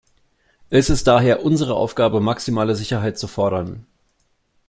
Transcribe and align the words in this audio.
Es 0.71 0.89
ist 0.89 1.05
daher 1.05 1.45
unsere 1.45 1.75
Aufgabe, 1.75 2.21
maximale 2.21 2.75
Sicherheit 2.75 3.19
zu 3.19 3.27
fordern. 3.27 3.85